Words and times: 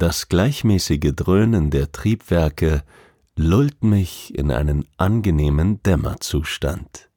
Das 0.00 0.30
gleichmäßige 0.30 1.12
Dröhnen 1.14 1.68
der 1.68 1.92
Triebwerke 1.92 2.84
lullt 3.36 3.84
mich 3.84 4.34
in 4.34 4.50
einen 4.50 4.86
angenehmen 4.96 5.82
Dämmerzustand. 5.82 7.10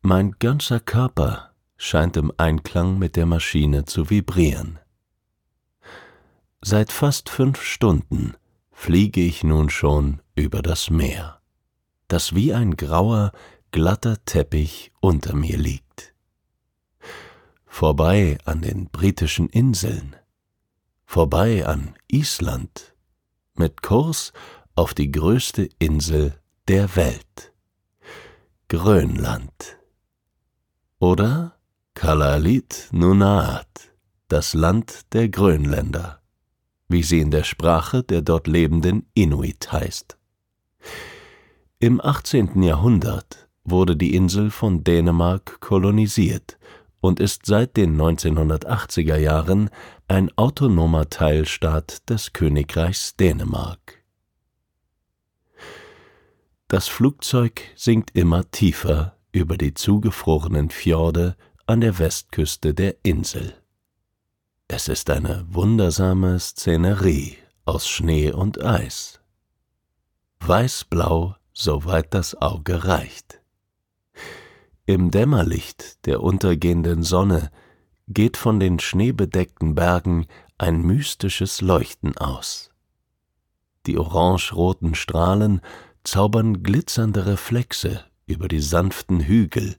Mein 0.00 0.30
ganzer 0.38 0.80
Körper 0.80 1.50
scheint 1.76 2.16
im 2.16 2.32
Einklang 2.38 2.98
mit 2.98 3.16
der 3.16 3.26
Maschine 3.26 3.84
zu 3.84 4.08
vibrieren. 4.08 4.78
Seit 6.62 6.90
fast 6.90 7.28
fünf 7.28 7.60
Stunden 7.60 8.32
fliege 8.70 9.20
ich 9.20 9.44
nun 9.44 9.68
schon 9.68 10.22
über 10.34 10.62
das 10.62 10.88
Meer, 10.88 11.42
das 12.08 12.34
wie 12.34 12.54
ein 12.54 12.76
grauer, 12.76 13.30
glatter 13.72 14.24
Teppich 14.24 14.90
unter 15.00 15.36
mir 15.36 15.58
liegt. 15.58 16.14
Vorbei 17.66 18.38
an 18.46 18.62
den 18.62 18.88
britischen 18.88 19.50
Inseln, 19.50 20.16
vorbei 21.12 21.66
an 21.66 21.94
Island, 22.10 22.94
mit 23.54 23.82
Kurs 23.82 24.32
auf 24.74 24.94
die 24.94 25.12
größte 25.12 25.68
Insel 25.78 26.40
der 26.68 26.96
Welt, 26.96 27.52
Grönland. 28.68 29.78
Oder 31.00 31.58
Kalalit 31.92 32.88
Nunaat, 32.92 33.92
das 34.28 34.54
Land 34.54 35.12
der 35.12 35.28
Grönländer, 35.28 36.22
wie 36.88 37.02
sie 37.02 37.20
in 37.20 37.30
der 37.30 37.44
Sprache 37.44 38.02
der 38.02 38.22
dort 38.22 38.46
lebenden 38.46 39.06
Inuit 39.12 39.70
heißt. 39.70 40.16
Im 41.78 42.00
18. 42.00 42.62
Jahrhundert 42.62 43.50
wurde 43.64 43.98
die 43.98 44.14
Insel 44.14 44.50
von 44.50 44.82
Dänemark 44.82 45.60
kolonisiert 45.60 46.56
und 47.02 47.20
ist 47.20 47.44
seit 47.44 47.76
den 47.76 48.00
1980er 48.00 49.16
Jahren 49.16 49.68
ein 50.12 50.30
autonomer 50.36 51.08
Teilstaat 51.08 52.08
des 52.10 52.34
Königreichs 52.34 53.16
Dänemark. 53.16 54.04
Das 56.68 56.86
Flugzeug 56.86 57.62
sinkt 57.76 58.14
immer 58.14 58.50
tiefer 58.50 59.16
über 59.32 59.56
die 59.56 59.72
zugefrorenen 59.72 60.68
Fjorde 60.68 61.34
an 61.64 61.80
der 61.80 61.98
Westküste 61.98 62.74
der 62.74 62.96
Insel. 63.02 63.54
Es 64.68 64.88
ist 64.88 65.08
eine 65.08 65.46
wundersame 65.48 66.38
Szenerie 66.38 67.38
aus 67.64 67.88
Schnee 67.88 68.32
und 68.32 68.62
Eis. 68.62 69.18
Weißblau, 70.40 71.36
soweit 71.54 72.12
das 72.12 72.34
Auge 72.34 72.84
reicht. 72.84 73.40
Im 74.84 75.10
Dämmerlicht 75.10 76.04
der 76.04 76.22
untergehenden 76.22 77.02
Sonne 77.02 77.50
geht 78.08 78.36
von 78.36 78.60
den 78.60 78.78
schneebedeckten 78.78 79.74
Bergen 79.74 80.26
ein 80.58 80.82
mystisches 80.82 81.60
Leuchten 81.60 82.16
aus. 82.16 82.70
Die 83.86 83.98
orangeroten 83.98 84.94
Strahlen 84.94 85.60
zaubern 86.04 86.62
glitzernde 86.62 87.26
Reflexe 87.26 88.04
über 88.26 88.48
die 88.48 88.60
sanften 88.60 89.20
Hügel, 89.20 89.76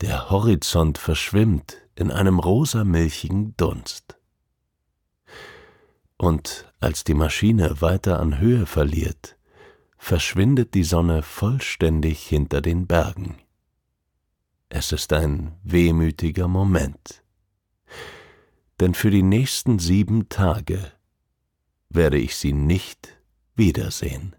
der 0.00 0.30
Horizont 0.30 0.98
verschwimmt 0.98 1.78
in 1.94 2.10
einem 2.10 2.38
rosamilchigen 2.38 3.56
Dunst. 3.56 4.18
Und 6.16 6.72
als 6.80 7.04
die 7.04 7.14
Maschine 7.14 7.80
weiter 7.80 8.20
an 8.20 8.38
Höhe 8.38 8.66
verliert, 8.66 9.36
verschwindet 9.96 10.74
die 10.74 10.84
Sonne 10.84 11.22
vollständig 11.22 12.26
hinter 12.26 12.60
den 12.60 12.86
Bergen. 12.86 13.38
Es 14.68 14.92
ist 14.92 15.12
ein 15.12 15.52
wehmütiger 15.62 16.48
Moment. 16.48 17.23
Denn 18.80 18.94
für 18.94 19.10
die 19.10 19.22
nächsten 19.22 19.78
sieben 19.78 20.28
Tage 20.28 20.92
werde 21.88 22.18
ich 22.18 22.36
sie 22.36 22.52
nicht 22.52 23.16
wiedersehen. 23.54 24.34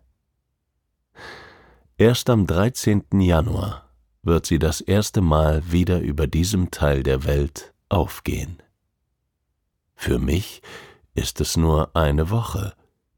Erst 1.97 2.29
am 2.29 2.45
13. 2.45 3.06
Januar 3.22 3.90
wird 4.22 4.45
sie 4.45 4.59
das 4.59 4.81
erste 4.81 5.22
Mal 5.22 5.72
wieder 5.72 6.01
über 6.01 6.28
diesem 6.28 6.72
Teil 6.72 7.03
der 7.03 7.24
Welt 7.24 7.74
aufgehen. 7.88 8.62
Für 9.95 10.19
mich 10.19 10.62
ist 11.13 11.40
es 11.40 11.56
nur 11.56 11.95
eine 11.95 12.29
Woche, 12.29 12.74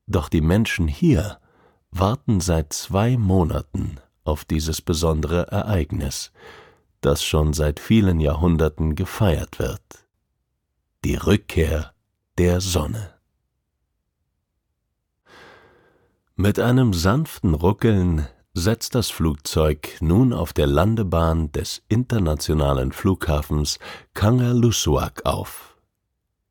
doch 0.06 0.30
die 0.30 0.42
Menschen 0.42 0.88
hier 0.88 1.40
warten 1.92 2.40
seit 2.40 2.74
zwei 2.74 3.18
Monaten 3.18 4.00
auf 4.24 4.46
dieses 4.46 4.82
besondere 4.82 5.48
Ereignis, 5.48 6.32
das 7.02 7.24
schon 7.24 7.54
seit 7.54 7.80
vielen 7.80 8.20
Jahrhunderten 8.20 8.96
gefeiert 8.96 9.58
wird. 9.58 10.07
Die 11.08 11.16
Rückkehr 11.16 11.94
der 12.38 12.60
Sonne. 12.60 13.14
Mit 16.36 16.60
einem 16.60 16.92
sanften 16.92 17.54
Ruckeln 17.54 18.28
setzt 18.54 18.94
das 18.94 19.10
Flugzeug 19.10 19.96
nun 20.02 20.34
auf 20.34 20.52
der 20.52 20.68
Landebahn 20.68 21.50
des 21.54 21.82
internationalen 21.88 22.92
Flughafens 22.92 23.80
Kangerlussuaq 24.16 25.22
auf. 25.24 25.78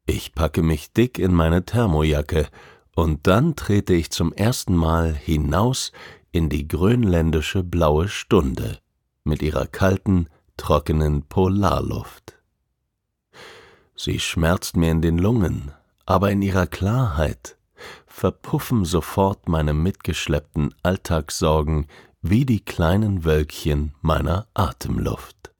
Ich 0.06 0.34
packe 0.34 0.62
mich 0.62 0.90
dick 0.90 1.18
in 1.18 1.34
meine 1.34 1.66
Thermojacke 1.66 2.48
und 2.94 3.26
dann 3.26 3.56
trete 3.56 3.92
ich 3.92 4.08
zum 4.08 4.32
ersten 4.32 4.74
Mal 4.74 5.12
hinaus 5.12 5.92
in 6.32 6.48
die 6.48 6.66
grönländische 6.66 7.62
blaue 7.62 8.08
Stunde 8.08 8.78
mit 9.22 9.42
ihrer 9.42 9.66
kalten, 9.66 10.30
trockenen 10.56 11.24
Polarluft. 11.24 12.35
Sie 13.96 14.20
schmerzt 14.20 14.76
mir 14.76 14.90
in 14.90 15.00
den 15.00 15.18
Lungen, 15.18 15.72
aber 16.04 16.30
in 16.30 16.42
ihrer 16.42 16.66
Klarheit 16.66 17.56
verpuffen 18.06 18.84
sofort 18.84 19.48
meine 19.48 19.74
mitgeschleppten 19.74 20.74
Alltagssorgen 20.82 21.86
wie 22.22 22.44
die 22.44 22.60
kleinen 22.60 23.24
Wölkchen 23.24 23.94
meiner 24.02 24.46
Atemluft. 24.54 25.52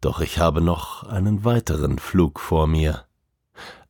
Doch 0.00 0.20
ich 0.20 0.38
habe 0.38 0.60
noch 0.60 1.04
einen 1.04 1.44
weiteren 1.44 1.98
Flug 1.98 2.40
vor 2.40 2.66
mir. 2.66 3.04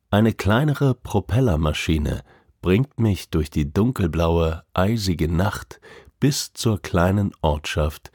Eine 0.09 0.33
kleinere 0.33 0.93
Propellermaschine 0.93 2.23
bringt 2.61 2.99
mich 2.99 3.29
durch 3.29 3.49
die 3.49 3.73
dunkelblaue, 3.73 4.63
eisige 4.73 5.27
Nacht 5.27 5.81
bis 6.19 6.53
zur 6.53 6.81
kleinen 6.81 7.31
Ortschaft 7.41 8.11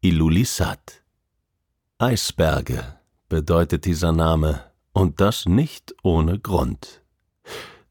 Ilulissat. 0.00 1.02
Eisberge 1.98 3.01
bedeutet 3.32 3.86
dieser 3.86 4.12
Name, 4.12 4.62
und 4.92 5.22
das 5.22 5.46
nicht 5.46 5.94
ohne 6.02 6.38
Grund. 6.38 7.00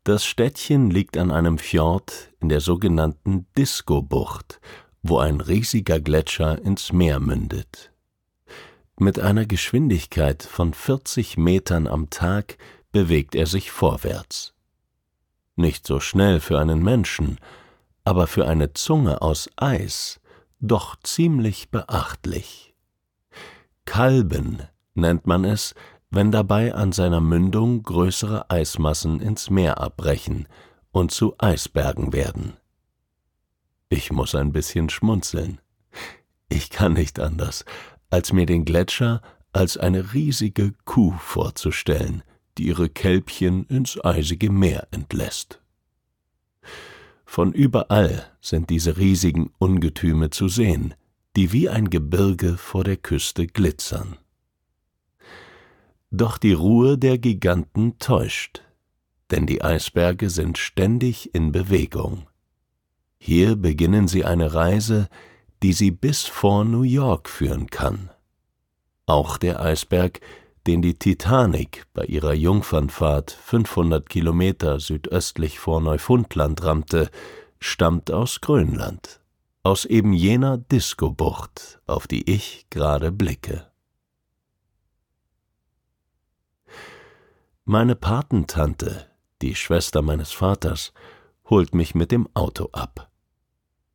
Das 0.04 0.24
Städtchen 0.24 0.92
liegt 0.92 1.18
an 1.18 1.32
einem 1.32 1.58
Fjord 1.58 2.32
in 2.40 2.48
der 2.48 2.62
sogenannten 2.62 3.48
Disco-Bucht, 3.58 4.62
wo 5.02 5.18
ein 5.18 5.42
riesiger 5.42 6.00
Gletscher 6.00 6.62
ins 6.62 6.94
Meer 6.94 7.20
mündet. 7.20 7.92
Mit 9.00 9.20
einer 9.20 9.48
Geschwindigkeit 9.48 10.44
von 10.44 10.76
40 10.76 11.38
Metern 11.38 11.88
am 11.88 12.12
Tag 12.12 12.60
bewegt 12.92 13.34
er 13.34 13.48
sich 13.48 13.72
vorwärts. 13.72 14.54
Nicht 15.56 15.88
so 15.88 16.00
schnell 16.00 16.40
für 16.40 16.60
einen 16.60 16.84
Menschen, 16.84 17.40
aber 18.04 18.28
für 18.28 18.48
eine 18.48 18.74
Zunge 18.74 19.24
aus 19.24 19.50
Eis 19.56 20.22
doch 20.60 20.98
ziemlich 21.02 21.72
beachtlich. 21.72 22.76
Kalben 23.86 24.68
nennt 24.94 25.28
man 25.28 25.46
es, 25.46 25.74
wenn 26.10 26.32
dabei 26.32 26.74
an 26.74 26.92
seiner 26.92 27.22
Mündung 27.22 27.84
größere 27.84 28.50
Eismassen 28.50 29.22
ins 29.22 29.50
Meer 29.50 29.80
abbrechen 29.80 30.48
und 30.92 31.12
zu 31.12 31.36
Eisbergen 31.38 32.14
werden. 32.14 32.58
Ich 33.90 34.12
muss 34.12 34.36
ein 34.36 34.52
bisschen 34.52 34.90
schmunzeln. 34.90 35.60
Ich 36.50 36.70
kann 36.70 36.94
nicht 36.94 37.20
anders, 37.20 37.66
als 38.10 38.34
mir 38.34 38.46
den 38.46 38.66
Gletscher 38.66 39.22
als 39.54 39.78
eine 39.78 40.14
riesige 40.14 40.74
Kuh 40.86 41.12
vorzustellen, 41.12 42.24
die 42.58 42.68
ihre 42.68 42.90
Kälbchen 42.90 43.66
ins 43.66 44.04
eisige 44.04 44.52
Meer 44.52 44.88
entlässt. 44.92 45.62
Von 47.26 47.54
überall 47.54 48.30
sind 48.42 48.70
diese 48.70 48.98
riesigen 48.98 49.52
Ungetüme 49.58 50.30
zu 50.30 50.50
sehen, 50.50 50.94
die 51.38 51.54
wie 51.54 51.70
ein 51.70 51.90
Gebirge 51.90 52.58
vor 52.58 52.84
der 52.84 52.98
Küste 52.98 53.48
glitzern. 53.48 54.18
Doch 56.12 56.38
die 56.38 56.52
Ruhe 56.52 56.98
der 56.98 57.18
Giganten 57.18 57.98
täuscht, 57.98 58.64
denn 59.32 59.48
die 59.48 59.64
Eisberge 59.64 60.30
sind 60.30 60.58
ständig 60.58 61.34
in 61.34 61.54
Bewegung. 61.54 62.28
Hier 63.18 63.56
beginnen 63.56 64.10
sie 64.10 64.26
eine 64.26 64.54
Reise, 64.54 65.08
die 65.64 65.72
sie 65.72 65.92
bis 65.92 66.24
vor 66.26 66.66
New 66.66 66.82
York 66.82 67.30
führen 67.30 67.68
kann. 67.68 68.10
Auch 69.06 69.38
der 69.38 69.62
Eisberg, 69.62 70.20
den 70.68 70.82
die 70.82 71.00
Titanic 71.00 71.86
bei 71.94 72.04
ihrer 72.06 72.34
Jungfernfahrt 72.34 73.32
500 73.32 74.10
Kilometer 74.10 74.82
südöstlich 74.82 75.60
vor 75.60 75.80
Neufundland 75.80 76.62
rammte, 76.64 77.10
stammt 77.60 78.12
aus 78.12 78.42
Grönland, 78.42 79.22
aus 79.64 79.86
eben 79.86 80.12
jener 80.12 80.58
Disco-Bucht, 80.58 81.80
auf 81.88 82.06
die 82.06 82.30
ich 82.30 82.66
gerade 82.70 83.14
blicke. 83.14 83.71
Meine 87.74 87.96
Patentante, 87.96 89.08
die 89.42 89.56
Schwester 89.56 90.02
meines 90.02 90.34
Vaters, 90.34 90.92
holt 91.50 91.74
mich 91.74 91.96
mit 91.96 92.12
dem 92.12 92.28
Auto 92.34 92.68
ab. 92.74 93.10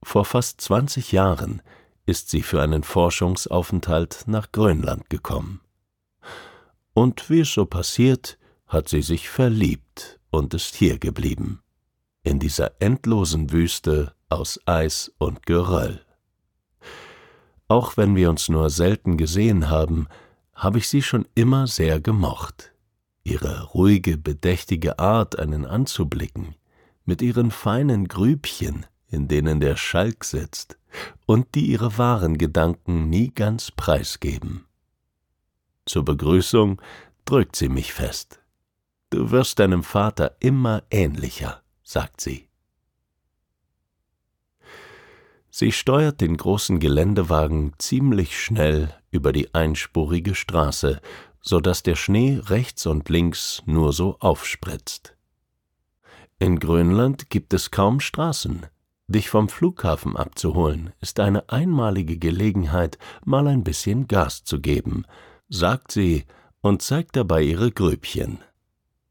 Vor 0.02 0.25
fast 0.25 0.62
20 0.62 1.12
Jahren 1.12 1.61
ist 2.06 2.31
sie 2.31 2.40
für 2.40 2.62
einen 2.62 2.84
Forschungsaufenthalt 2.84 4.25
nach 4.28 4.50
Grönland 4.50 5.11
gekommen. 5.11 5.61
Und 6.94 7.28
wie 7.28 7.40
es 7.40 7.52
so 7.52 7.67
passiert, 7.67 8.38
hat 8.67 8.88
sie 8.88 9.02
sich 9.02 9.28
verliebt 9.28 10.20
und 10.31 10.55
ist 10.55 10.75
hier 10.75 10.99
geblieben, 10.99 11.61
in 12.22 12.38
dieser 12.38 12.81
endlosen 12.81 13.52
Wüste 13.52 14.14
aus 14.31 14.58
Eis 14.64 15.12
und 15.19 15.44
Geröll. 15.44 16.00
Auch 17.69 17.99
wenn 17.99 18.17
wir 18.17 18.31
uns 18.31 18.49
nur 18.49 18.70
selten 18.70 19.19
gesehen 19.19 19.69
haben, 19.69 20.08
habe 20.55 20.79
ich 20.79 20.88
sie 20.88 21.02
schon 21.02 21.29
immer 21.34 21.67
sehr 21.67 22.00
gemocht 22.00 22.72
ihre 23.26 23.64
ruhige, 23.64 24.17
bedächtige 24.17 24.99
Art, 24.99 25.38
einen 25.38 25.67
anzublicken, 25.67 26.55
mit 27.05 27.23
ihren 27.23 27.50
feinen 27.50 28.08
Grübchen, 28.08 28.87
in 29.08 29.28
denen 29.28 29.61
der 29.61 29.76
Schalk 29.76 30.25
sitzt, 30.25 30.78
und 31.26 31.55
die 31.55 31.67
ihre 31.67 31.99
wahren 31.99 32.38
Gedanken 32.38 33.11
nie 33.11 33.32
ganz 33.34 33.70
preisgeben. 33.70 34.67
Zur 35.84 36.05
Begrüßung 36.05 36.81
drückt 37.25 37.56
sie 37.56 37.69
mich 37.69 37.93
fest. 37.93 38.40
Du 39.11 39.31
wirst 39.31 39.58
deinem 39.58 39.82
Vater 39.82 40.37
immer 40.40 40.84
ähnlicher, 40.90 41.62
sagt 41.82 42.20
sie. 42.20 42.49
Sie 45.50 45.72
steuert 45.72 46.20
den 46.20 46.37
großen 46.37 46.81
Geländewagen 46.81 47.72
ziemlich 47.79 48.38
schnell 48.38 48.94
über 49.11 49.32
die 49.32 49.55
einspurige 49.55 50.34
Straße, 50.34 51.00
so 51.46 51.60
dass 51.60 51.84
der 51.84 51.94
Schnee 51.94 52.40
rechts 52.43 52.87
und 52.87 53.08
links 53.08 53.62
nur 53.66 53.93
so 53.93 54.16
aufspritzt. 54.19 55.16
In 56.40 56.58
Grönland 56.58 57.31
gibt 57.31 57.54
es 57.54 57.70
kaum 57.70 58.00
Straßen. 58.00 58.66
Dich 59.06 59.31
vom 59.31 59.48
Flughafen 59.48 60.16
abzuholen, 60.16 60.93
ist 61.00 61.20
eine 61.20 61.48
einmalige 61.48 62.19
Gelegenheit, 62.19 62.98
mal 63.25 63.46
ein 63.46 63.62
bisschen 63.62 64.08
Gas 64.08 64.43
zu 64.43 64.60
geben, 64.60 65.04
sagt 65.48 65.93
sie 65.93 66.25
und 66.60 66.82
zeigt 66.82 67.14
dabei 67.14 67.43
ihre 67.43 67.70
Grübchen. 67.70 68.40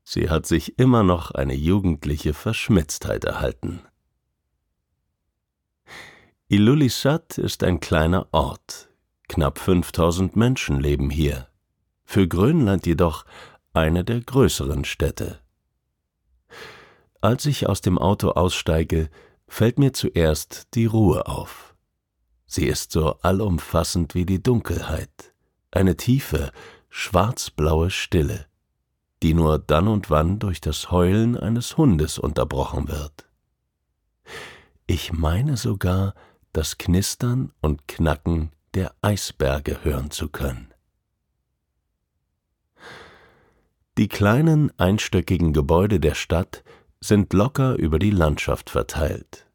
Sie 0.04 0.30
hat 0.30 0.46
sich 0.46 0.78
immer 0.78 1.04
noch 1.04 1.32
eine 1.32 1.56
jugendliche 1.56 2.34
Verschmitztheit 2.34 3.24
erhalten. 3.24 3.80
Ilulissat 6.50 7.38
ist 7.38 7.64
ein 7.64 7.80
kleiner 7.80 8.28
Ort. 8.34 8.90
Knapp 9.30 9.58
5000 9.58 10.36
Menschen 10.36 10.82
leben 10.82 11.10
hier 11.10 11.48
für 12.06 12.28
Grönland 12.28 12.86
jedoch 12.86 13.26
eine 13.74 14.04
der 14.04 14.22
größeren 14.22 14.86
Städte. 14.86 15.40
Als 17.22 17.46
ich 17.46 17.68
aus 17.68 17.82
dem 17.82 17.98
Auto 17.98 18.30
aussteige, 18.30 19.10
fällt 19.48 19.80
mir 19.80 19.94
zuerst 19.94 20.68
die 20.76 20.86
Ruhe 20.86 21.28
auf. 21.28 21.76
Sie 22.46 22.66
ist 22.66 22.92
so 22.92 23.16
allumfassend 23.22 24.16
wie 24.16 24.26
die 24.26 24.42
Dunkelheit, 24.42 25.34
eine 25.72 25.98
tiefe, 25.98 26.52
schwarzblaue 26.90 27.90
Stille, 27.90 28.46
die 29.24 29.34
nur 29.34 29.60
dann 29.60 29.88
und 29.88 30.10
wann 30.10 30.40
durch 30.40 30.62
das 30.62 30.92
Heulen 30.92 31.36
eines 31.36 31.78
Hundes 31.78 32.20
unterbrochen 32.20 32.88
wird. 32.88 33.28
Ich 34.86 35.12
meine 35.12 35.58
sogar, 35.58 36.14
das 36.54 36.78
Knistern 36.78 37.52
und 37.60 37.88
Knacken 37.88 38.52
der 38.76 38.94
Eisberge 39.02 39.84
hören 39.84 40.12
zu 40.12 40.30
können. 40.30 40.75
Die 43.98 44.10
kleinen 44.10 44.78
einstöckigen 44.78 45.54
Gebäude 45.54 46.02
der 46.02 46.16
Stadt 46.16 46.66
sind 47.00 47.32
locker 47.32 47.76
über 47.76 47.98
die 47.98 48.12
Landschaft 48.12 48.70
verteilt. 48.70 49.48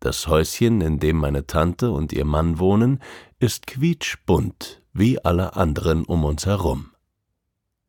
Das 0.00 0.28
Häuschen, 0.28 0.80
in 0.80 0.98
dem 0.98 1.16
meine 1.16 1.46
Tante 1.46 1.90
und 1.90 2.12
ihr 2.12 2.24
Mann 2.24 2.58
wohnen, 2.58 3.02
ist 3.38 3.66
quietschbunt 3.66 4.82
wie 4.94 5.22
alle 5.22 5.56
anderen 5.56 6.06
um 6.06 6.24
uns 6.24 6.46
herum. 6.46 6.92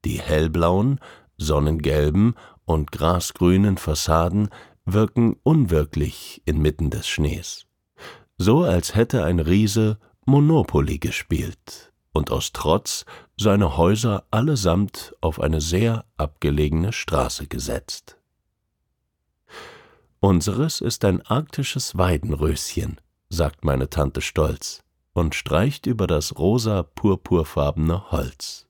Die 0.03 0.19
hellblauen, 0.19 0.99
sonnengelben 1.37 2.35
und 2.65 2.91
grasgrünen 2.91 3.77
Fassaden 3.77 4.49
wirken 4.83 5.37
unwirklich 5.43 6.41
inmitten 6.45 6.89
des 6.89 7.07
Schnees, 7.07 7.65
so 8.37 8.63
als 8.63 8.93
hätte 8.93 9.23
ein 9.23 9.39
Riese 9.39 9.99
Monopoly 10.25 10.97
gespielt 10.97 11.93
und 12.11 12.31
aus 12.31 12.51
Trotz 12.51 13.05
seine 13.39 13.77
Häuser 13.77 14.25
allesamt 14.31 15.15
auf 15.21 15.39
eine 15.39 15.61
sehr 15.61 16.05
abgelegene 16.17 16.91
Straße 16.91 17.47
gesetzt. 17.47 18.17
Unseres 20.19 20.81
ist 20.81 21.05
ein 21.05 21.21
arktisches 21.21 21.97
Weidenröschen, 21.97 22.99
sagt 23.29 23.63
meine 23.63 23.89
Tante 23.89 24.21
stolz 24.21 24.83
und 25.13 25.35
streicht 25.35 25.85
über 25.85 26.07
das 26.07 26.37
rosa 26.37 26.81
purpurfarbene 26.83 28.11
Holz. 28.11 28.67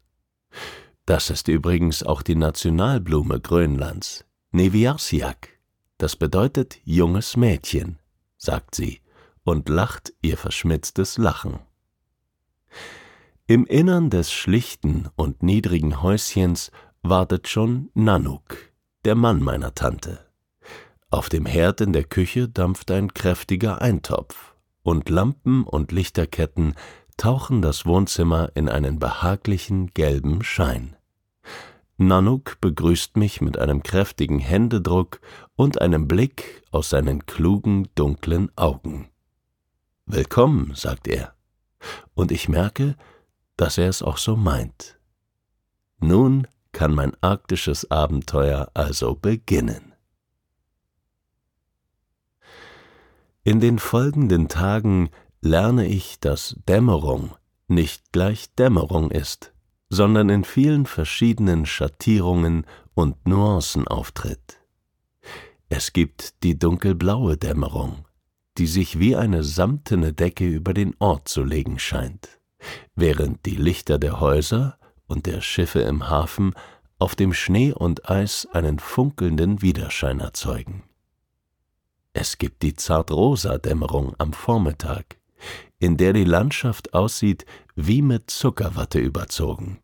Das 1.06 1.30
ist 1.30 1.48
übrigens 1.48 2.04
auch 2.04 2.22
die 2.22 2.36
Nationalblume 2.36 3.40
Grönlands, 3.40 4.26
Neviarsiak. 4.52 5.58
Das 5.98 6.18
bedeutet 6.18 6.80
junges 6.84 7.38
Mädchen, 7.38 8.00
sagt 8.38 8.76
sie 8.76 9.00
und 9.44 9.70
lacht 9.70 10.14
ihr 10.22 10.38
verschmitztes 10.38 11.18
Lachen. 11.18 11.60
Im 13.50 13.66
Innern 13.66 14.10
des 14.10 14.30
schlichten 14.30 15.08
und 15.16 15.42
niedrigen 15.42 16.02
Häuschens 16.02 16.70
wartet 17.02 17.48
schon 17.48 17.90
Nanuk, 17.94 18.58
der 19.06 19.16
Mann 19.16 19.42
meiner 19.42 19.74
Tante. 19.74 20.20
Auf 21.12 21.30
dem 21.30 21.46
Herd 21.46 21.80
in 21.80 21.94
der 21.94 22.04
Küche 22.04 22.50
dampft 22.50 22.92
ein 22.92 23.14
kräftiger 23.14 23.82
Eintopf, 23.82 24.54
und 24.84 25.08
Lampen 25.08 25.64
und 25.64 25.94
Lichterketten 25.94 26.76
tauchen 27.16 27.62
das 27.62 27.86
Wohnzimmer 27.86 28.52
in 28.54 28.68
einen 28.68 29.00
behaglichen 29.00 29.94
gelben 29.94 30.44
Schein. 30.44 30.98
Nanuk 31.96 32.60
begrüßt 32.60 33.16
mich 33.16 33.40
mit 33.40 33.58
einem 33.58 33.82
kräftigen 33.82 34.40
Händedruck 34.40 35.22
und 35.56 35.80
einem 35.80 36.10
Blick 36.10 36.64
aus 36.72 36.90
seinen 36.90 37.26
klugen, 37.26 37.88
dunklen 37.96 38.52
Augen. 38.58 39.08
Willkommen, 40.06 40.74
sagt 40.76 41.08
er. 41.08 41.34
Und 42.14 42.34
ich 42.34 42.50
merke, 42.50 42.98
dass 43.58 43.78
er 43.78 43.90
es 43.90 44.02
auch 44.02 44.18
so 44.18 44.36
meint. 44.36 45.00
Nun 46.00 46.48
kann 46.72 46.94
mein 46.94 47.14
arktisches 47.22 47.90
Abenteuer 47.90 48.70
also 48.74 49.16
beginnen. 49.16 49.94
In 53.44 53.60
den 53.60 53.80
folgenden 53.80 54.48
Tagen 54.48 55.10
lerne 55.42 55.88
ich, 55.88 56.20
dass 56.20 56.56
Dämmerung 56.68 57.36
nicht 57.68 58.12
gleich 58.12 58.54
Dämmerung 58.56 59.12
ist, 59.12 59.54
sondern 59.90 60.30
in 60.30 60.44
vielen 60.44 60.86
verschiedenen 60.86 61.66
Schattierungen 61.66 62.66
und 62.94 63.26
Nuancen 63.26 63.88
auftritt. 63.88 64.60
Es 65.70 65.94
gibt 65.94 66.44
die 66.44 66.58
dunkelblaue 66.58 67.38
Dämmerung, 67.38 68.06
die 68.58 68.68
sich 68.68 69.00
wie 69.00 69.16
eine 69.16 69.44
samtene 69.44 70.14
Decke 70.14 70.46
über 70.46 70.74
den 70.74 70.96
Ort 71.00 71.28
zu 71.28 71.44
legen 71.44 71.80
scheint 71.80 72.37
während 72.98 73.46
die 73.46 73.56
Lichter 73.56 74.00
der 74.00 74.20
Häuser 74.20 74.78
und 75.06 75.28
der 75.28 75.40
Schiffe 75.40 75.80
im 75.80 76.10
Hafen 76.10 76.54
auf 77.00 77.16
dem 77.16 77.32
Schnee 77.32 77.72
und 77.72 78.10
Eis 78.10 78.48
einen 78.52 78.80
funkelnden 78.80 79.62
Widerschein 79.62 80.20
erzeugen. 80.20 80.84
Es 82.14 82.40
gibt 82.40 82.64
die 82.64 82.74
zartrosa 82.74 83.60
Dämmerung 83.60 84.16
am 84.18 84.34
Vormittag, 84.34 85.20
in 85.78 85.98
der 85.98 86.14
die 86.14 86.24
Landschaft 86.24 86.96
aussieht 86.96 87.46
wie 87.76 88.02
mit 88.02 88.32
Zuckerwatte 88.32 88.98
überzogen. 88.98 89.80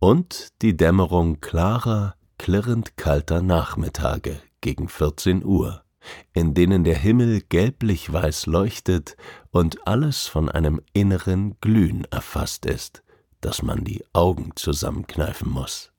Und 0.00 0.48
die 0.62 0.76
Dämmerung 0.76 1.40
klarer, 1.40 2.16
klirrend 2.38 2.96
kalter 2.96 3.40
Nachmittage 3.40 4.40
gegen 4.60 4.88
14 4.88 5.44
Uhr, 5.44 5.83
in 6.32 6.54
denen 6.54 6.84
der 6.84 6.96
Himmel 6.96 7.42
gelblich-weiß 7.42 8.46
leuchtet 8.46 9.16
und 9.50 9.86
alles 9.86 10.26
von 10.26 10.48
einem 10.48 10.80
inneren 10.92 11.58
Glühen 11.60 12.04
erfasst 12.10 12.66
ist, 12.66 13.02
dass 13.40 13.62
man 13.62 13.84
die 13.84 14.04
Augen 14.12 14.52
zusammenkneifen 14.54 15.50
muss. 15.50 15.92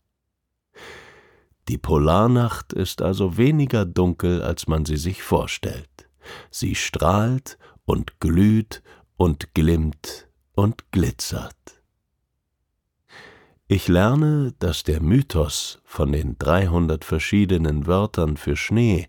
Die 1.67 1.77
Polarnacht 1.77 2.73
ist 2.73 3.01
also 3.01 3.37
weniger 3.37 3.85
dunkel, 3.85 4.41
als 4.43 4.67
man 4.67 4.85
sie 4.85 4.97
sich 4.97 5.23
vorstellt. 5.23 6.09
Sie 6.51 6.75
strahlt 6.75 7.57
und 7.85 8.19
glüht 8.19 8.83
und 9.17 9.53
glimmt 9.53 10.27
und 10.53 10.91
glitzert. 10.91 11.55
Ich 13.67 13.87
lerne, 13.87 14.53
dass 14.59 14.83
der 14.83 15.01
Mythos 15.01 15.81
von 15.85 16.11
den 16.11 16.37
300 16.37 17.03
verschiedenen 17.03 17.87
Wörtern 17.87 18.37
für 18.37 18.55
Schnee 18.55 19.07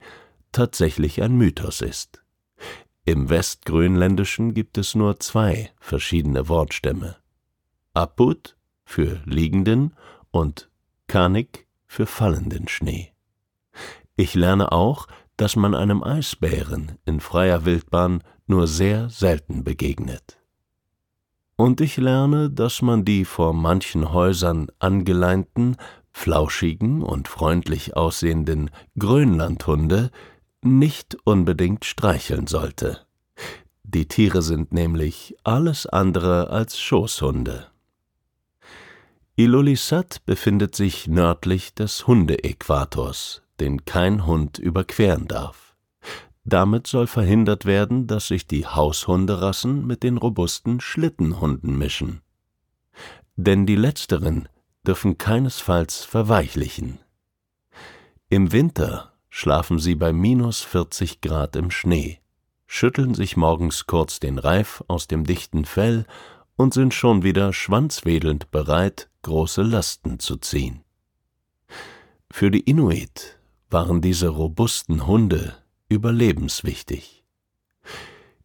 tatsächlich 0.56 1.22
ein 1.22 1.36
Mythos 1.36 1.82
ist. 1.82 2.22
Im 3.04 3.28
Westgrönländischen 3.28 4.54
gibt 4.54 4.78
es 4.78 4.94
nur 4.94 5.20
zwei 5.20 5.70
verschiedene 5.78 6.48
Wortstämme. 6.48 7.16
Aput 7.92 8.56
für 8.82 9.20
liegenden 9.26 9.94
und 10.30 10.70
Kanik 11.08 11.68
für 11.86 12.06
fallenden 12.06 12.68
Schnee. 12.68 13.12
Ich 14.16 14.34
lerne 14.34 14.72
auch, 14.72 15.08
dass 15.36 15.56
man 15.56 15.74
einem 15.74 16.02
Eisbären 16.02 16.92
in 17.04 17.20
freier 17.20 17.66
Wildbahn 17.66 18.24
nur 18.46 18.66
sehr 18.66 19.10
selten 19.10 19.62
begegnet. 19.62 20.38
Und 21.56 21.82
ich 21.82 21.98
lerne, 21.98 22.50
dass 22.50 22.80
man 22.80 23.04
die 23.04 23.26
vor 23.26 23.52
manchen 23.52 24.10
Häusern 24.10 24.68
angeleinten, 24.78 25.76
flauschigen 26.12 27.02
und 27.02 27.28
freundlich 27.28 27.94
aussehenden 27.94 28.70
Grönlandhunde 28.98 30.10
nicht 30.66 31.16
unbedingt 31.24 31.84
streicheln 31.84 32.46
sollte. 32.46 33.06
Die 33.82 34.08
Tiere 34.08 34.42
sind 34.42 34.72
nämlich 34.72 35.36
alles 35.44 35.86
andere 35.86 36.50
als 36.50 36.78
Schoßhunde. 36.78 37.68
Ilulissat 39.36 40.24
befindet 40.24 40.74
sich 40.74 41.08
nördlich 41.08 41.74
des 41.74 42.06
Hundeäquators, 42.06 43.42
den 43.60 43.84
kein 43.84 44.26
Hund 44.26 44.58
überqueren 44.58 45.28
darf. 45.28 45.76
Damit 46.44 46.86
soll 46.86 47.06
verhindert 47.06 47.64
werden, 47.66 48.06
dass 48.06 48.28
sich 48.28 48.46
die 48.46 48.66
Haushunderassen 48.66 49.86
mit 49.86 50.02
den 50.02 50.16
robusten 50.16 50.80
Schlittenhunden 50.80 51.76
mischen. 51.76 52.22
Denn 53.36 53.66
die 53.66 53.76
letzteren 53.76 54.48
dürfen 54.86 55.18
keinesfalls 55.18 56.04
verweichlichen. 56.04 56.98
Im 58.28 58.52
Winter 58.52 59.12
schlafen 59.36 59.78
sie 59.78 59.94
bei 59.94 60.14
minus 60.14 60.62
40 60.62 61.20
Grad 61.20 61.56
im 61.56 61.70
Schnee, 61.70 62.20
schütteln 62.66 63.12
sich 63.12 63.36
morgens 63.36 63.84
kurz 63.86 64.18
den 64.18 64.38
Reif 64.38 64.82
aus 64.88 65.08
dem 65.08 65.24
dichten 65.24 65.66
Fell 65.66 66.06
und 66.56 66.72
sind 66.72 66.94
schon 66.94 67.22
wieder 67.22 67.52
schwanzwedelnd 67.52 68.50
bereit, 68.50 69.10
große 69.20 69.60
Lasten 69.60 70.20
zu 70.20 70.38
ziehen. 70.38 70.84
Für 72.30 72.50
die 72.50 72.60
Inuit 72.60 73.38
waren 73.68 74.00
diese 74.00 74.28
robusten 74.28 75.06
Hunde 75.06 75.54
überlebenswichtig. 75.90 77.22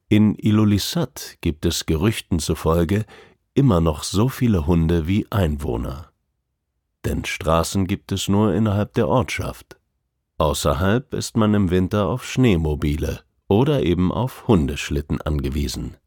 In 0.09 0.35
Ilulissat 0.35 1.37
gibt 1.39 1.65
es 1.65 1.85
Gerüchten 1.85 2.39
zufolge 2.39 3.05
immer 3.53 3.79
noch 3.79 4.03
so 4.03 4.27
viele 4.27 4.67
Hunde 4.67 5.07
wie 5.07 5.25
Einwohner. 5.29 6.11
Denn 7.05 7.23
Straßen 7.23 7.87
gibt 7.87 8.11
es 8.11 8.27
nur 8.27 8.53
innerhalb 8.53 8.93
der 8.95 9.07
Ortschaft. 9.07 9.77
Außerhalb 10.41 11.13
ist 11.13 11.37
man 11.37 11.53
im 11.53 11.69
Winter 11.69 12.07
auf 12.07 12.25
Schneemobile 12.25 13.21
oder 13.47 13.83
eben 13.83 14.11
auf 14.11 14.47
Hundeschlitten 14.47 15.21
angewiesen. 15.21 15.97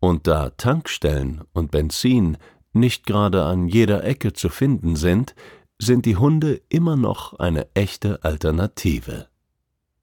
Und 0.00 0.26
da 0.26 0.50
Tankstellen 0.50 1.42
und 1.52 1.70
Benzin 1.70 2.36
nicht 2.72 3.06
gerade 3.06 3.44
an 3.44 3.68
jeder 3.68 4.04
Ecke 4.04 4.32
zu 4.32 4.48
finden 4.48 4.96
sind, 4.96 5.34
sind 5.78 6.06
die 6.06 6.16
Hunde 6.16 6.60
immer 6.68 6.96
noch 6.96 7.38
eine 7.38 7.68
echte 7.74 8.24
Alternative 8.24 9.28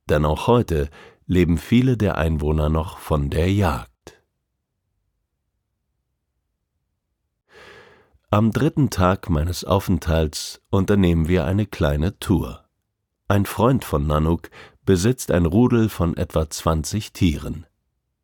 denn 0.09 0.25
auch 0.25 0.47
heute 0.47 0.89
leben 1.27 1.57
viele 1.57 1.95
der 1.95 2.17
Einwohner 2.17 2.69
noch 2.69 2.97
von 2.97 3.29
der 3.29 3.51
Jagd. 3.51 3.89
Am 8.31 8.51
dritten 8.51 8.89
Tag 8.89 9.29
meines 9.29 9.63
Aufenthalts 9.63 10.61
unternehmen 10.69 11.27
wir 11.27 11.45
eine 11.45 11.65
kleine 11.65 12.19
Tour. 12.19 12.68
Ein 13.31 13.45
Freund 13.45 13.85
von 13.85 14.07
Nanook 14.07 14.49
besitzt 14.85 15.29
ein 15.29 15.45
Rudel 15.45 15.87
von 15.87 16.17
etwa 16.17 16.49
20 16.49 17.13
Tieren. 17.13 17.67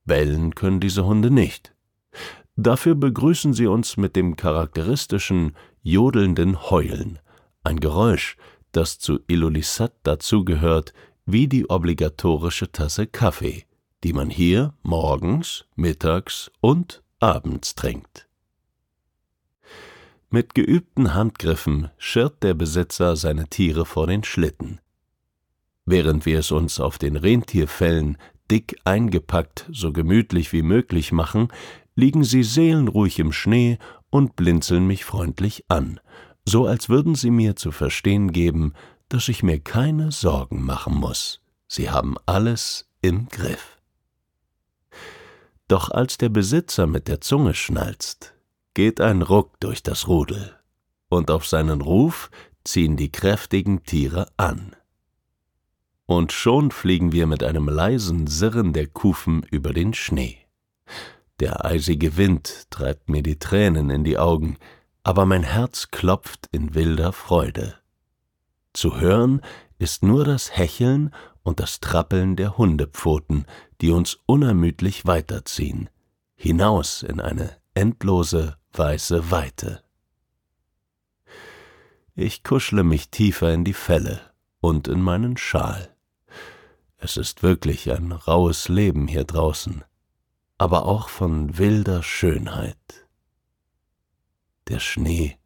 Bellen 0.04 0.56
können 0.56 0.80
diese 0.80 1.06
Hunde 1.06 1.30
nicht. 1.30 1.76
Dafür 2.56 2.96
begrüßen 2.96 3.54
sie 3.54 3.68
uns 3.68 3.98
mit 3.98 4.16
dem 4.16 4.36
charakteristischen, 4.36 5.56
jodelnden 5.84 6.72
Heulen, 6.72 7.20
ein 7.64 7.80
Geräusch, 7.80 8.36
das 8.72 8.98
zu 8.98 9.20
Ilulissat 9.28 9.94
dazugehört, 10.02 10.92
wie 11.28 11.48
die 11.48 11.70
obligatorische 11.70 12.72
Tasse 12.72 13.06
Kaffee, 13.06 13.66
die 14.04 14.14
man 14.14 14.32
hier 14.32 14.74
morgens, 14.82 15.66
mittags 15.76 16.50
und 16.62 17.04
abends 17.20 17.76
trinkt. 17.76 18.28
Mit 20.32 20.56
geübten 20.56 21.14
Handgriffen 21.14 21.92
schirrt 22.00 22.42
der 22.42 22.56
Besitzer 22.56 23.16
seine 23.16 23.48
Tiere 23.50 23.86
vor 23.86 24.08
den 24.08 24.24
Schlitten. 24.24 24.80
Während 25.86 26.26
wir 26.26 26.40
es 26.40 26.52
uns 26.52 26.80
auf 26.80 26.98
den 26.98 27.16
Rentierfällen 27.16 28.18
dick 28.50 28.76
eingepackt 28.84 29.70
so 29.72 29.92
gemütlich 29.92 30.52
wie 30.52 30.64
möglich 30.64 31.12
machen, 31.12 31.50
liegen 31.96 32.24
sie 32.24 32.44
seelenruhig 32.44 33.20
im 33.20 33.32
Schnee 33.32 33.78
und 34.10 34.36
blinzeln 34.36 34.88
mich 34.88 35.06
freundlich 35.06 35.66
an, 35.68 36.00
so 36.48 36.66
als 36.66 36.90
würden 36.90 37.16
sie 37.16 37.32
mir 37.32 37.56
zu 37.56 37.72
verstehen 37.72 38.32
geben, 38.32 38.74
dass 39.10 39.28
ich 39.30 39.44
mir 39.44 39.60
keine 39.60 40.12
Sorgen 40.12 40.64
machen 40.64 40.96
muss. 40.96 41.42
Sie 41.68 41.90
haben 41.90 42.16
alles 42.26 42.90
im 43.02 43.30
Griff. 43.30 43.78
Doch 45.68 45.90
als 45.90 46.18
der 46.18 46.30
Besitzer 46.30 46.86
mit 46.86 47.08
der 47.08 47.22
Zunge 47.22 47.54
schnalzt, 47.54 48.34
geht 48.74 49.02
ein 49.02 49.22
Ruck 49.22 49.60
durch 49.60 49.82
das 49.82 50.08
Rudel, 50.08 50.56
und 51.10 51.32
auf 51.32 51.48
seinen 51.48 51.82
Ruf 51.82 52.30
ziehen 52.64 52.98
die 52.98 53.12
kräftigen 53.12 53.84
Tiere 53.84 54.28
an. 54.38 54.75
Und 56.08 56.32
schon 56.32 56.72
fliegen 56.72 57.12
wir 57.12 57.26
mit 57.26 57.44
einem 57.44 57.68
leisen 57.68 58.28
Sirren 58.28 58.74
der 58.74 58.88
Kufen 58.88 59.44
über 59.44 59.74
den 59.74 59.94
Schnee. 59.94 60.38
Der 61.40 61.66
eisige 61.66 62.16
Wind 62.16 62.68
treibt 62.70 63.10
mir 63.10 63.24
die 63.24 63.40
Tränen 63.40 63.90
in 63.90 64.04
die 64.04 64.18
Augen, 64.18 64.58
aber 65.04 65.26
mein 65.26 65.44
Herz 65.44 65.90
klopft 65.90 66.48
in 66.52 66.76
wilder 66.76 67.12
Freude. 67.12 67.76
Zu 68.74 69.00
hören 69.00 69.42
ist 69.78 70.04
nur 70.04 70.26
das 70.26 70.56
Hecheln 70.56 71.14
und 71.44 71.60
das 71.60 71.80
Trappeln 71.80 72.36
der 72.36 72.58
Hundepfoten, 72.58 73.46
die 73.82 73.92
uns 73.92 74.20
unermüdlich 74.26 75.06
weiterziehen, 75.06 75.90
hinaus 76.36 77.04
in 77.04 77.20
eine 77.20 77.58
endlose 77.74 78.58
weiße 78.74 79.32
Weite. 79.32 79.84
Ich 82.16 82.44
kuschle 82.44 82.84
mich 82.84 83.10
tiefer 83.10 83.54
in 83.54 83.64
die 83.66 83.74
Felle 83.74 84.22
und 84.62 84.88
in 84.88 85.02
meinen 85.02 85.36
Schal. 85.36 85.95
Es 86.98 87.18
ist 87.18 87.44
wirklich 87.44 87.92
ein 87.92 88.12
raues 88.12 88.70
Leben 88.70 89.08
hier 89.08 89.26
draußen, 89.26 89.84
aber 90.58 90.86
auch 90.86 91.10
von 91.10 91.58
wilder 91.58 92.02
Schönheit. 92.04 93.08
Der 94.68 94.80
Schnee 94.80 95.38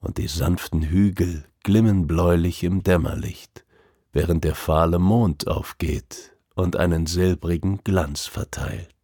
und 0.00 0.18
die 0.18 0.28
sanften 0.28 0.82
Hügel 0.82 1.44
glimmen 1.62 2.06
bläulich 2.06 2.62
im 2.62 2.82
Dämmerlicht, 2.82 3.64
während 4.12 4.44
der 4.44 4.54
fahle 4.54 4.98
Mond 4.98 5.48
aufgeht 5.48 6.36
und 6.54 6.76
einen 6.76 7.06
silbrigen 7.06 7.82
Glanz 7.84 8.26
verteilt. 8.26 8.94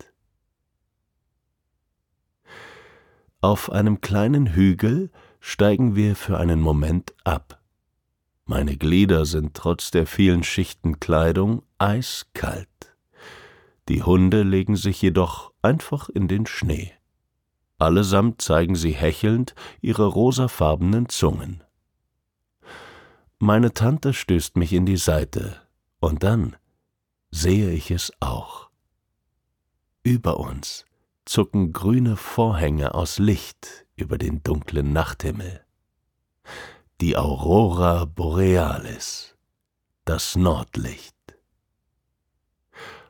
Auf 3.40 3.70
einem 3.70 4.00
kleinen 4.00 4.54
Hügel 4.54 5.10
steigen 5.40 5.94
wir 5.94 6.16
für 6.16 6.38
einen 6.38 6.60
Moment 6.60 7.12
ab. 7.24 7.60
Meine 8.46 8.76
Glieder 8.76 9.24
sind 9.24 9.54
trotz 9.54 9.90
der 9.90 10.06
vielen 10.06 10.42
Schichten 10.42 11.00
Kleidung 11.00 11.62
eiskalt. 11.78 12.68
Die 13.88 14.02
Hunde 14.02 14.42
legen 14.42 14.76
sich 14.76 15.00
jedoch 15.00 15.52
einfach 15.62 16.08
in 16.08 16.28
den 16.28 16.46
Schnee. 16.46 16.92
Allesamt 17.78 18.42
zeigen 18.42 18.76
sie 18.76 18.92
hechelnd 18.92 19.54
ihre 19.80 20.06
rosafarbenen 20.06 21.08
Zungen. 21.08 21.64
Meine 23.38 23.72
Tante 23.72 24.12
stößt 24.12 24.56
mich 24.56 24.72
in 24.72 24.86
die 24.86 24.96
Seite, 24.96 25.60
und 26.00 26.22
dann 26.22 26.56
sehe 27.30 27.70
ich 27.72 27.90
es 27.90 28.12
auch. 28.20 28.70
Über 30.02 30.38
uns 30.38 30.84
zucken 31.24 31.72
grüne 31.72 32.16
Vorhänge 32.16 32.94
aus 32.94 33.18
Licht 33.18 33.86
über 33.96 34.18
den 34.18 34.42
dunklen 34.42 34.92
Nachthimmel. 34.92 35.64
Die 37.00 37.16
Aurora 37.16 38.04
Borealis, 38.04 39.34
das 40.04 40.36
Nordlicht. 40.36 41.16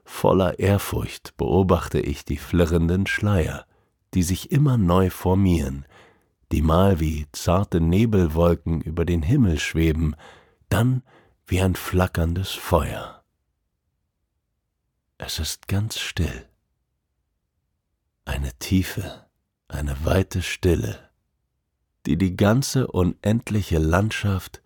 Voller 0.04 0.58
Ehrfurcht 0.58 1.36
beobachte 1.36 2.00
ich 2.00 2.24
die 2.24 2.38
flirrenden 2.38 3.06
Schleier, 3.06 3.66
die 4.14 4.22
sich 4.22 4.50
immer 4.50 4.78
neu 4.78 5.10
formieren, 5.10 5.84
die 6.50 6.62
mal 6.62 6.98
wie 6.98 7.26
zarte 7.32 7.78
Nebelwolken 7.78 8.80
über 8.80 9.04
den 9.04 9.22
Himmel 9.22 9.58
schweben, 9.58 10.16
dann 10.70 11.02
wie 11.46 11.60
ein 11.60 11.74
flackerndes 11.74 12.52
Feuer. 12.52 13.22
Es 15.18 15.38
ist 15.38 15.68
ganz 15.68 15.98
still. 15.98 16.48
Eine 18.24 18.54
tiefe, 18.54 19.26
eine 19.68 20.06
weite 20.06 20.40
Stille, 20.40 21.10
die 22.06 22.16
die 22.16 22.36
ganze 22.36 22.86
unendliche 22.86 23.78
Landschaft 23.78 24.62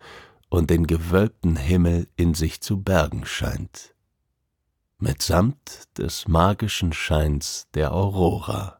und 0.49 0.69
den 0.69 0.87
gewölbten 0.87 1.55
Himmel 1.55 2.07
in 2.15 2.33
sich 2.33 2.61
zu 2.61 2.81
bergen 2.81 3.25
scheint, 3.25 3.93
mitsamt 4.97 5.97
des 5.97 6.27
magischen 6.27 6.91
Scheins 6.91 7.67
der 7.73 7.93
Aurora. 7.93 8.79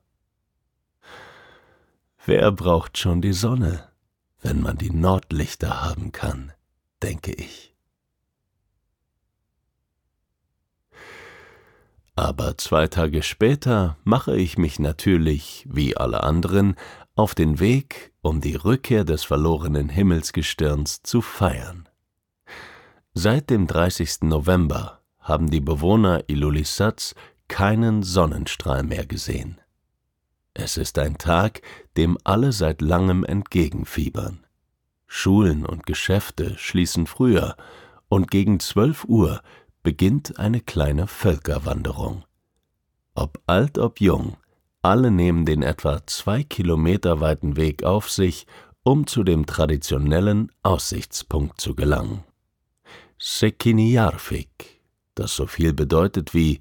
Wer 2.25 2.51
braucht 2.51 2.97
schon 2.97 3.21
die 3.21 3.33
Sonne, 3.33 3.87
wenn 4.41 4.61
man 4.61 4.77
die 4.77 4.91
Nordlichter 4.91 5.81
haben 5.81 6.11
kann, 6.11 6.51
denke 7.01 7.31
ich. 7.31 7.69
Aber 12.15 12.57
zwei 12.57 12.87
Tage 12.87 13.23
später 13.23 13.95
mache 14.03 14.35
ich 14.35 14.57
mich 14.57 14.77
natürlich, 14.77 15.65
wie 15.69 15.95
alle 15.95 16.21
anderen, 16.23 16.75
auf 17.15 17.33
den 17.33 17.59
Weg, 17.59 18.08
um 18.21 18.41
die 18.41 18.55
Rückkehr 18.55 19.03
des 19.03 19.23
verlorenen 19.23 19.89
Himmelsgestirns 19.89 21.01
zu 21.03 21.21
feiern. 21.21 21.87
Seit 23.13 23.49
dem 23.49 23.67
30. 23.67 24.21
November 24.23 25.01
haben 25.19 25.49
die 25.49 25.61
Bewohner 25.61 26.23
Ilulissats 26.27 27.15
keinen 27.47 28.03
Sonnenstrahl 28.03 28.83
mehr 28.83 29.05
gesehen. 29.05 29.59
Es 30.53 30.77
ist 30.77 30.99
ein 30.99 31.17
Tag, 31.17 31.61
dem 31.97 32.17
alle 32.23 32.51
seit 32.51 32.81
langem 32.81 33.23
entgegenfiebern. 33.23 34.45
Schulen 35.07 35.65
und 35.65 35.85
Geschäfte 35.85 36.57
schließen 36.57 37.07
früher, 37.07 37.55
und 38.09 38.31
gegen 38.31 38.59
zwölf 38.59 39.05
Uhr 39.05 39.41
beginnt 39.83 40.39
eine 40.39 40.61
kleine 40.61 41.07
Völkerwanderung. 41.07 42.25
Ob 43.13 43.39
alt, 43.45 43.77
ob 43.77 44.01
jung, 44.01 44.37
alle 44.81 45.11
nehmen 45.11 45.45
den 45.45 45.61
etwa 45.61 46.05
zwei 46.07 46.43
Kilometer 46.43 47.19
weiten 47.19 47.55
Weg 47.55 47.83
auf 47.83 48.09
sich, 48.09 48.47
um 48.83 49.07
zu 49.07 49.23
dem 49.23 49.45
traditionellen 49.45 50.51
Aussichtspunkt 50.63 51.59
zu 51.59 51.75
gelangen. 51.75 52.23
Sekinijarfik, 53.17 54.81
das 55.15 55.35
so 55.35 55.45
viel 55.47 55.73
bedeutet 55.73 56.33
wie 56.33 56.59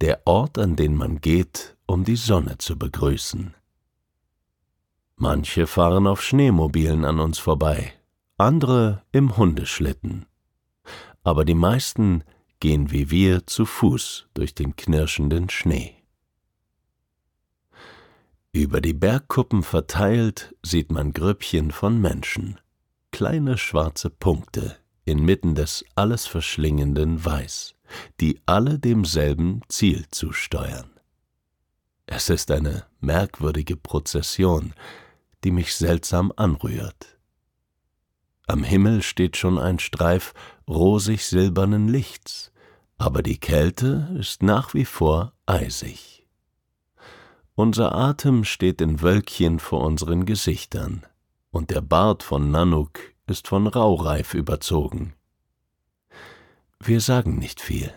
der 0.00 0.26
Ort, 0.26 0.58
an 0.58 0.76
den 0.76 0.94
man 0.94 1.20
geht, 1.20 1.76
um 1.86 2.04
die 2.04 2.16
Sonne 2.16 2.56
zu 2.58 2.78
begrüßen. 2.78 3.54
Manche 5.16 5.66
fahren 5.66 6.06
auf 6.06 6.22
Schneemobilen 6.22 7.04
an 7.04 7.18
uns 7.18 7.38
vorbei, 7.38 7.92
andere 8.36 9.02
im 9.12 9.36
Hundeschlitten. 9.36 10.26
Aber 11.24 11.44
die 11.44 11.54
meisten 11.54 12.24
gehen 12.60 12.90
wie 12.90 13.10
wir 13.10 13.46
zu 13.46 13.66
Fuß 13.66 14.28
durch 14.34 14.54
den 14.54 14.76
knirschenden 14.76 15.50
Schnee. 15.50 15.97
Über 18.52 18.80
die 18.80 18.94
Bergkuppen 18.94 19.62
verteilt 19.62 20.54
sieht 20.62 20.90
man 20.90 21.12
Grüppchen 21.12 21.70
von 21.70 22.00
Menschen, 22.00 22.58
kleine 23.10 23.58
schwarze 23.58 24.10
Punkte 24.10 24.76
inmitten 25.04 25.54
des 25.54 25.84
alles 25.94 26.26
verschlingenden 26.26 27.24
Weiß, 27.24 27.74
die 28.20 28.40
alle 28.46 28.78
demselben 28.78 29.62
Ziel 29.68 30.06
zusteuern. 30.10 30.90
Es 32.06 32.30
ist 32.30 32.50
eine 32.50 32.86
merkwürdige 33.00 33.76
Prozession, 33.76 34.72
die 35.44 35.50
mich 35.50 35.74
seltsam 35.74 36.32
anrührt. 36.36 37.18
Am 38.46 38.64
Himmel 38.64 39.02
steht 39.02 39.36
schon 39.36 39.58
ein 39.58 39.78
Streif 39.78 40.32
rosig 40.66 41.26
silbernen 41.26 41.86
Lichts, 41.88 42.50
aber 42.96 43.22
die 43.22 43.38
Kälte 43.38 44.16
ist 44.18 44.42
nach 44.42 44.72
wie 44.72 44.86
vor 44.86 45.34
eisig. 45.44 46.17
Unser 47.58 47.92
Atem 47.92 48.44
steht 48.44 48.80
in 48.80 49.02
Wölkchen 49.02 49.58
vor 49.58 49.82
unseren 49.84 50.26
Gesichtern, 50.26 51.04
und 51.50 51.70
der 51.70 51.80
Bart 51.80 52.22
von 52.22 52.52
Nanuk 52.52 53.00
ist 53.26 53.48
von 53.48 53.66
Raureif 53.66 54.34
überzogen. 54.34 55.14
Wir 56.78 57.00
sagen 57.00 57.36
nicht 57.40 57.60
viel. 57.60 57.92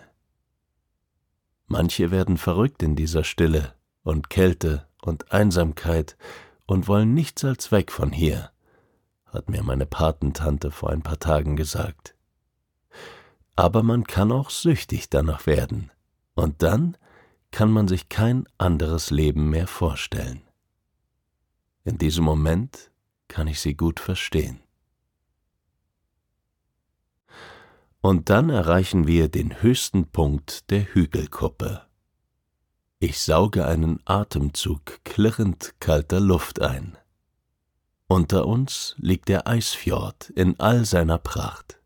Manche 1.68 2.10
werden 2.10 2.38
verrückt 2.38 2.82
in 2.82 2.96
dieser 2.96 3.24
Stille 3.24 3.76
und 4.02 4.32
Kälte 4.32 4.88
und 5.04 5.32
Einsamkeit 5.32 6.18
und 6.66 6.88
wollen 6.88 7.14
nichts 7.14 7.46
als 7.46 7.72
weg 7.72 7.92
von 7.92 8.12
hier, 8.12 8.50
hat 9.28 9.48
mir 9.48 9.62
meine 9.62 9.86
Patentante 9.86 10.72
vor 10.72 10.90
ein 10.90 11.04
paar 11.04 11.20
Tagen 11.20 11.56
gesagt. 11.56 12.16
Aber 13.56 13.84
man 13.84 14.06
kann 14.06 14.32
auch 14.32 14.50
süchtig 14.50 15.12
danach 15.12 15.46
werden, 15.46 15.92
und 16.34 16.64
dann 16.64 16.98
kann 17.52 17.72
man 17.72 17.88
sich 17.88 18.10
kein 18.10 18.46
anderes 18.58 19.12
Leben 19.12 19.50
mehr 19.50 19.68
vorstellen. 19.68 20.42
In 21.84 21.98
diesem 21.98 22.24
Moment 22.24 22.92
kann 23.28 23.48
ich 23.48 23.60
sie 23.60 23.76
gut 23.76 24.00
verstehen. 24.00 24.62
Und 28.02 28.30
dann 28.30 28.50
erreichen 28.50 29.06
wir 29.06 29.30
den 29.30 29.62
höchsten 29.62 30.08
Punkt 30.08 30.72
der 30.72 30.84
Hügelkuppe. 30.94 31.84
Ich 33.00 33.20
sauge 33.20 33.66
einen 33.66 34.00
Atemzug 34.06 35.04
klirrend 35.04 35.76
kalter 35.80 36.20
Luft 36.20 36.62
ein. 36.62 36.98
Unter 38.08 38.46
uns 38.46 38.96
liegt 38.98 39.30
der 39.30 39.48
Eisfjord 39.48 40.32
in 40.32 40.60
all 40.60 40.84
seiner 40.86 41.18
Pracht. 41.18 41.80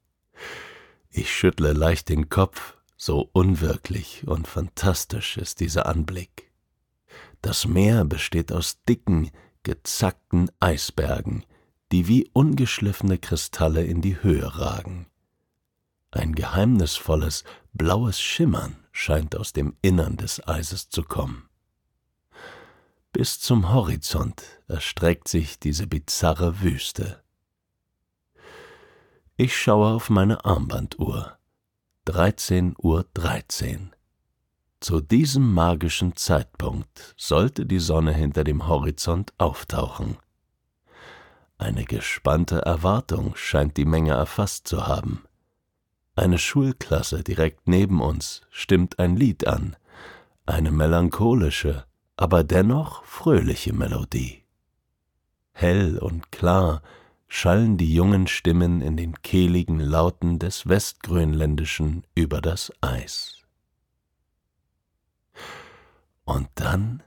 Ich 1.09 1.33
schüttle 1.33 1.73
leicht 1.73 2.09
den 2.09 2.29
Kopf, 2.29 2.74
so 2.97 3.29
unwirklich 3.33 4.27
und 4.27 4.47
fantastisch 4.47 5.37
ist 5.37 5.59
dieser 5.59 5.85
Anblick. 5.85 6.51
Das 7.41 7.67
Meer 7.67 8.05
besteht 8.05 8.51
aus 8.51 8.81
dicken, 8.83 9.31
gezackten 9.63 10.49
Eisbergen, 10.59 11.45
die 11.91 12.07
wie 12.07 12.29
ungeschliffene 12.33 13.17
Kristalle 13.17 13.83
in 13.83 14.01
die 14.01 14.21
Höhe 14.21 14.57
ragen. 14.57 15.07
Ein 16.11 16.33
geheimnisvolles, 16.33 17.43
blaues 17.73 18.21
Schimmern 18.21 18.77
scheint 18.91 19.35
aus 19.35 19.51
dem 19.53 19.75
Innern 19.81 20.17
des 20.17 20.47
Eises 20.47 20.89
zu 20.89 21.03
kommen. 21.03 21.49
Bis 23.11 23.39
zum 23.39 23.71
Horizont 23.71 24.43
erstreckt 24.67 25.27
sich 25.27 25.59
diese 25.59 25.87
bizarre 25.87 26.61
Wüste. 26.61 27.23
Ich 29.37 29.57
schaue 29.57 29.93
auf 29.93 30.09
meine 30.09 30.45
Armbanduhr. 30.45 31.34
13.13 32.07 32.75
Uhr. 32.77 33.05
13. 33.15 33.91
Zu 34.79 35.01
diesem 35.01 35.51
magischen 35.55 36.15
Zeitpunkt 36.15 37.15
sollte 37.17 37.65
die 37.65 37.79
Sonne 37.79 38.13
hinter 38.13 38.43
dem 38.43 38.67
Horizont 38.67 39.33
auftauchen. 39.39 40.17
Eine 41.57 41.83
gespannte 41.83 42.59
Erwartung 42.59 43.35
scheint 43.35 43.77
die 43.77 43.85
Menge 43.85 44.11
erfasst 44.11 44.67
zu 44.67 44.85
haben. 44.85 45.23
Eine 46.15 46.37
Schulklasse 46.37 47.23
direkt 47.23 47.67
neben 47.67 48.01
uns 48.01 48.41
stimmt 48.51 48.99
ein 48.99 49.15
Lied 49.15 49.47
an, 49.47 49.75
eine 50.45 50.69
melancholische, 50.69 51.85
aber 52.17 52.43
dennoch 52.43 53.03
fröhliche 53.03 53.73
Melodie. 53.73 54.43
Hell 55.53 55.97
und 55.97 56.31
klar 56.31 56.83
schallen 57.27 57.77
die 57.77 57.93
jungen 57.93 58.27
Stimmen 58.27 58.81
in 58.81 58.97
den 58.97 59.21
kehligen 59.21 59.79
Lauten 59.79 60.39
des 60.39 60.67
Westgrönländischen 60.67 62.05
über 62.15 62.41
das 62.41 62.71
Eis. 62.81 63.43
Und 66.23 66.49
dann 66.55 67.03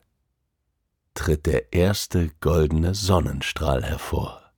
tritt 1.15 1.47
der 1.47 1.73
erste 1.73 2.31
goldene 2.41 2.95
Sonnenstrahl 2.95 3.83
hervor. 3.83 4.53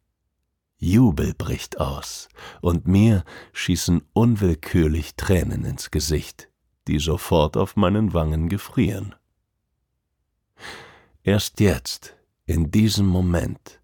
Jubel 0.76 1.34
bricht 1.34 1.78
aus, 1.78 2.28
und 2.62 2.86
mir 2.86 3.24
schießen 3.52 4.02
unwillkürlich 4.12 5.14
Tränen 5.14 5.64
ins 5.64 5.90
Gesicht, 5.90 6.48
die 6.88 6.98
sofort 6.98 7.56
auf 7.56 7.76
meinen 7.76 8.14
Wangen 8.14 8.48
gefrieren. 8.48 9.14
Erst 11.22 11.60
jetzt, 11.60 12.16
in 12.46 12.70
diesem 12.70 13.06
Moment, 13.06 13.79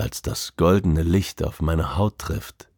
als 0.00 0.22
das 0.22 0.56
goldene 0.56 1.02
Licht 1.02 1.44
auf 1.44 1.60
meine 1.60 1.96
Haut 1.96 2.18
trifft, 2.18 2.68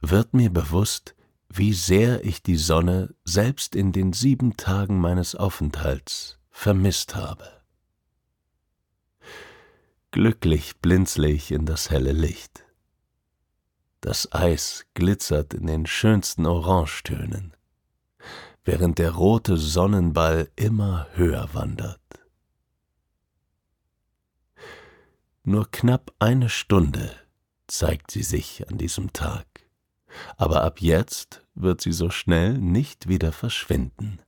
wird 0.00 0.34
mir 0.34 0.50
bewusst, 0.50 1.14
wie 1.48 1.72
sehr 1.72 2.24
ich 2.24 2.42
die 2.42 2.56
Sonne 2.56 3.14
selbst 3.24 3.74
in 3.74 3.92
den 3.92 4.12
sieben 4.12 4.56
Tagen 4.56 5.00
meines 5.00 5.34
Aufenthalts 5.34 6.38
vermisst 6.50 7.14
habe. 7.14 7.48
Glücklich 10.10 10.78
blinzle 10.78 11.28
ich 11.28 11.50
in 11.50 11.66
das 11.66 11.90
helle 11.90 12.12
Licht. 12.12 12.64
Das 14.00 14.32
Eis 14.32 14.86
glitzert 14.94 15.52
in 15.52 15.66
den 15.66 15.86
schönsten 15.86 16.46
Orangetönen, 16.46 17.54
während 18.64 18.98
der 18.98 19.12
rote 19.12 19.56
Sonnenball 19.56 20.48
immer 20.56 21.08
höher 21.14 21.48
wandert. 21.52 22.00
Nur 25.48 25.70
knapp 25.70 26.12
eine 26.18 26.48
Stunde 26.48 27.08
zeigt 27.68 28.10
sie 28.10 28.24
sich 28.24 28.68
an 28.68 28.78
diesem 28.78 29.12
Tag, 29.12 29.46
aber 30.36 30.64
ab 30.64 30.80
jetzt 30.80 31.46
wird 31.54 31.80
sie 31.80 31.92
so 31.92 32.10
schnell 32.10 32.58
nicht 32.58 33.06
wieder 33.06 33.30
verschwinden. 33.30 34.18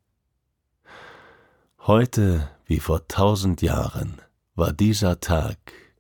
Heute 1.81 2.49
wie 2.67 2.79
vor 2.79 3.09
tausend 3.09 3.63
Jahren 3.63 4.23
war 4.55 4.73
dieser 4.73 5.19
Tag 5.19 5.59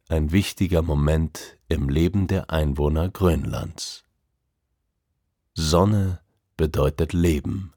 ein 0.09 0.31
wichtiger 0.31 0.83
Moment 0.83 1.57
im 1.66 1.88
Leben 1.88 2.28
der 2.28 2.50
Einwohner 2.50 3.09
Grönlands. 3.09 4.04
Sonne 5.52 6.20
bedeutet 6.57 7.12
Leben. 7.12 7.72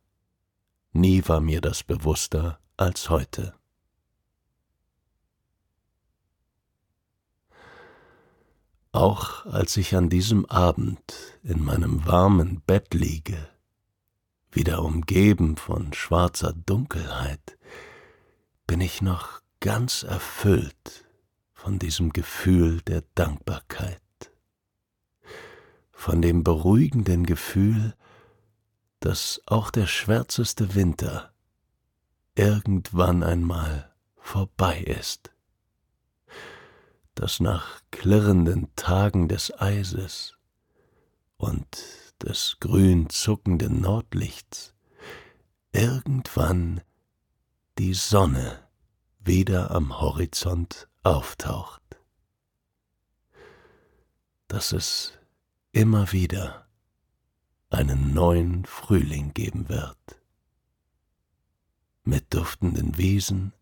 Nie 0.93 1.23
war 1.25 1.41
mir 1.41 1.59
das 1.61 1.81
bewusster 1.81 2.59
als 2.77 3.09
heute. 3.09 3.55
Auch 8.93 9.45
als 9.45 9.77
ich 9.77 9.95
an 9.95 10.09
diesem 10.09 10.45
Abend 10.47 10.99
in 11.43 11.63
meinem 11.63 12.05
warmen 12.05 12.59
Bett 12.59 12.93
liege, 12.93 13.47
wieder 14.51 14.83
umgeben 14.83 15.55
von 15.55 15.93
schwarzer 15.93 16.51
Dunkelheit, 16.53 17.57
bin 18.67 18.81
ich 18.81 19.01
noch 19.01 19.41
ganz 19.61 20.03
erfüllt 20.03 21.05
von 21.53 21.79
diesem 21.79 22.11
Gefühl 22.11 22.81
der 22.81 23.03
Dankbarkeit, 23.15 24.01
von 25.93 26.21
dem 26.21 26.43
beruhigenden 26.43 27.25
Gefühl, 27.25 27.95
dass 28.99 29.41
auch 29.45 29.71
der 29.71 29.87
schwärzeste 29.87 30.75
Winter 30.75 31.31
irgendwann 32.35 33.23
einmal 33.23 33.93
vorbei 34.17 34.81
ist, 34.81 35.30
dass 37.15 37.39
nach 37.39 37.81
klirrenden 37.91 38.73
Tagen 38.75 39.27
des 39.27 39.51
Eises 39.59 40.35
und 41.37 41.67
des 42.21 42.57
grün 42.59 43.09
zuckenden 43.09 43.81
Nordlichts 43.81 44.73
irgendwann 45.71 46.81
die 47.77 47.93
Sonne 47.93 48.67
wieder 49.19 49.71
am 49.71 49.99
Horizont 49.99 50.87
auftaucht, 51.03 51.81
dass 54.47 54.71
es 54.71 55.13
immer 55.71 56.11
wieder 56.11 56.67
einen 57.69 58.13
neuen 58.13 58.65
Frühling 58.65 59.33
geben 59.33 59.69
wird, 59.69 59.97
mit 62.03 62.33
duftenden 62.33 62.97
Wiesen 62.97 63.53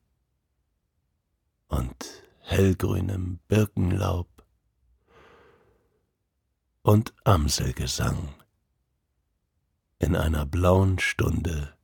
und 1.67 2.23
hellgrünem 2.49 3.39
Birkenlaub 3.47 4.27
und 6.81 7.13
Amselgesang 7.23 8.33
in 9.99 10.15
einer 10.15 10.47
blauen 10.47 10.97
Stunde 10.97 11.75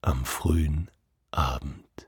am 0.00 0.24
frühen 0.24 0.90
Abend. 1.30 2.05